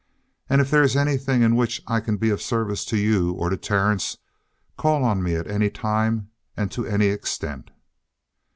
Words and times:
And 0.49 0.61
if 0.61 0.71
there 0.71 0.81
is 0.81 0.95
anything 0.97 1.43
in 1.43 1.55
which 1.55 1.79
I 1.85 1.99
can 1.99 2.17
be 2.17 2.31
of 2.31 2.41
service 2.41 2.83
to 2.85 2.97
you 2.97 3.33
or 3.33 3.51
to 3.51 3.55
Terence, 3.55 4.17
call 4.75 5.03
on 5.03 5.21
me 5.21 5.35
at 5.35 5.45
any 5.45 5.69
time 5.69 6.31
and 6.57 6.71
to 6.71 6.87
any 6.87 7.05
extent." 7.09 7.69